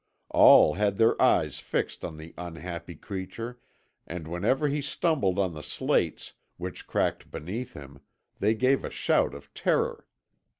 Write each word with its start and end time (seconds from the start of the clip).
All 0.31 0.73
had 0.73 0.97
their 0.97 1.21
eyes 1.21 1.59
fixed 1.59 2.03
on 2.03 2.17
the 2.17 2.33
unhappy 2.35 2.95
creature, 2.95 3.59
and 4.07 4.27
whenever 4.27 4.67
he 4.67 4.81
stumbled 4.81 5.37
on 5.37 5.53
the 5.53 5.61
slates, 5.61 6.33
which 6.57 6.87
cracked 6.87 7.29
beneath 7.29 7.73
him, 7.75 7.99
they 8.39 8.55
gave 8.55 8.83
a 8.83 8.89
shout 8.89 9.35
of 9.35 9.53
terror. 9.53 10.07